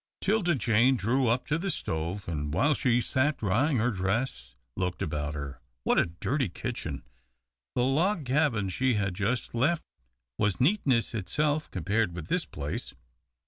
'Tilda 0.19 0.55
Jane 0.55 0.95
drew 0.95 1.27
up 1.27 1.45
to 1.45 1.59
the 1.59 1.69
stove, 1.69 2.27
and, 2.27 2.51
while 2.55 2.73
she 2.73 2.99
sat 2.99 3.37
drying 3.37 3.77
her 3.77 3.91
dress, 3.91 4.55
looked 4.75 5.03
about 5.03 5.35
her. 5.35 5.61
What 5.83 5.99
a 5.99 6.07
dirty 6.07 6.49
kitchen! 6.49 7.03
The 7.75 7.83
log 7.83 8.25
cabin 8.25 8.69
she 8.69 8.95
had 8.95 9.13
just 9.13 9.53
left 9.53 9.83
was 10.39 10.59
neatness 10.59 11.13
itself 11.13 11.69
compared 11.69 12.15
with 12.15 12.29
this 12.29 12.45
place. 12.45 12.95